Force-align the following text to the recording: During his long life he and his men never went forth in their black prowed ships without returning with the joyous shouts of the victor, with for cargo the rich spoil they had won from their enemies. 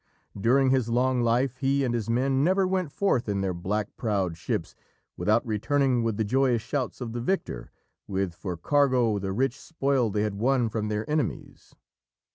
During 0.35 0.71
his 0.71 0.89
long 0.89 1.21
life 1.21 1.57
he 1.57 1.83
and 1.83 1.93
his 1.93 2.09
men 2.09 2.43
never 2.43 2.65
went 2.65 2.91
forth 2.91 3.29
in 3.29 3.41
their 3.41 3.53
black 3.53 3.95
prowed 3.97 4.35
ships 4.35 4.73
without 5.15 5.45
returning 5.45 6.01
with 6.01 6.17
the 6.17 6.23
joyous 6.23 6.63
shouts 6.63 7.01
of 7.01 7.13
the 7.13 7.21
victor, 7.21 7.69
with 8.07 8.33
for 8.33 8.57
cargo 8.57 9.19
the 9.19 9.31
rich 9.31 9.59
spoil 9.59 10.09
they 10.09 10.23
had 10.23 10.33
won 10.33 10.69
from 10.69 10.87
their 10.87 11.07
enemies. 11.07 11.75